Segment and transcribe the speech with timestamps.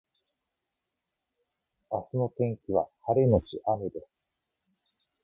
[1.91, 4.07] 明日の天気は晴れのち雨です